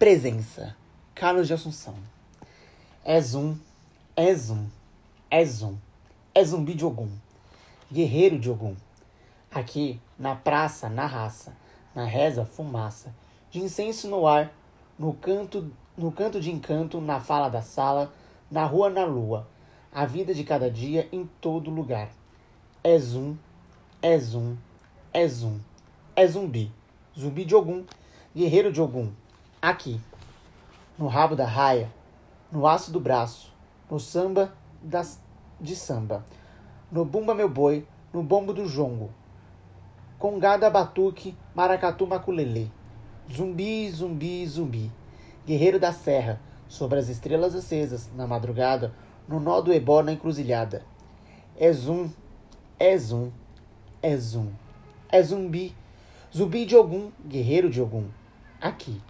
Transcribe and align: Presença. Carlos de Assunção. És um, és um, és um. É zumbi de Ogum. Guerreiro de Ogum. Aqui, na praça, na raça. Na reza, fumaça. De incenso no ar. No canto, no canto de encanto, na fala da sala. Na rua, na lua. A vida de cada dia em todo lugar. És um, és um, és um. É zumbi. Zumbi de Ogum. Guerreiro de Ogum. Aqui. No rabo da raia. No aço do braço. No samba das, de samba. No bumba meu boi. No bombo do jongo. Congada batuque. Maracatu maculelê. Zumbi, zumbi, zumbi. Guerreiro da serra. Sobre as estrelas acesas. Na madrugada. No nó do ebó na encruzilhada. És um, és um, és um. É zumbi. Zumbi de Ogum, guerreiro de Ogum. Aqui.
Presença. 0.00 0.74
Carlos 1.14 1.46
de 1.46 1.52
Assunção. 1.52 1.94
És 3.04 3.34
um, 3.34 3.54
és 4.16 4.48
um, 4.48 4.66
és 5.30 5.60
um. 5.60 5.76
É 6.34 6.42
zumbi 6.42 6.72
de 6.72 6.86
Ogum. 6.86 7.10
Guerreiro 7.92 8.38
de 8.38 8.48
Ogum. 8.48 8.74
Aqui, 9.50 10.00
na 10.18 10.34
praça, 10.34 10.88
na 10.88 11.04
raça. 11.04 11.54
Na 11.94 12.06
reza, 12.06 12.46
fumaça. 12.46 13.14
De 13.50 13.58
incenso 13.58 14.08
no 14.08 14.26
ar. 14.26 14.50
No 14.98 15.12
canto, 15.12 15.70
no 15.98 16.10
canto 16.10 16.40
de 16.40 16.50
encanto, 16.50 16.98
na 16.98 17.20
fala 17.20 17.50
da 17.50 17.60
sala. 17.60 18.10
Na 18.50 18.64
rua, 18.64 18.88
na 18.88 19.04
lua. 19.04 19.46
A 19.92 20.06
vida 20.06 20.32
de 20.32 20.44
cada 20.44 20.70
dia 20.70 21.10
em 21.12 21.28
todo 21.42 21.70
lugar. 21.70 22.08
És 22.82 23.14
um, 23.14 23.36
és 24.00 24.34
um, 24.34 24.56
és 25.12 25.42
um. 25.42 25.60
É 26.16 26.26
zumbi. 26.26 26.72
Zumbi 27.14 27.44
de 27.44 27.54
Ogum. 27.54 27.84
Guerreiro 28.34 28.72
de 28.72 28.80
Ogum. 28.80 29.12
Aqui. 29.62 30.00
No 30.98 31.06
rabo 31.06 31.36
da 31.36 31.44
raia. 31.44 31.92
No 32.50 32.66
aço 32.66 32.90
do 32.90 32.98
braço. 32.98 33.52
No 33.90 34.00
samba 34.00 34.52
das, 34.82 35.20
de 35.60 35.76
samba. 35.76 36.24
No 36.90 37.04
bumba 37.04 37.34
meu 37.34 37.48
boi. 37.48 37.86
No 38.12 38.22
bombo 38.22 38.54
do 38.54 38.66
jongo. 38.66 39.10
Congada 40.18 40.70
batuque. 40.70 41.36
Maracatu 41.54 42.06
maculelê. 42.06 42.68
Zumbi, 43.30 43.90
zumbi, 43.90 44.46
zumbi. 44.46 44.90
Guerreiro 45.46 45.78
da 45.78 45.92
serra. 45.92 46.40
Sobre 46.66 46.98
as 46.98 47.10
estrelas 47.10 47.54
acesas. 47.54 48.10
Na 48.16 48.26
madrugada. 48.26 48.94
No 49.28 49.38
nó 49.38 49.60
do 49.60 49.72
ebó 49.72 50.02
na 50.02 50.12
encruzilhada. 50.12 50.82
És 51.56 51.86
um, 51.86 52.10
és 52.78 53.12
um, 53.12 53.30
és 54.02 54.34
um. 54.34 54.50
É 55.12 55.22
zumbi. 55.22 55.76
Zumbi 56.34 56.64
de 56.64 56.74
Ogum, 56.74 57.12
guerreiro 57.26 57.68
de 57.68 57.82
Ogum. 57.82 58.08
Aqui. 58.60 59.00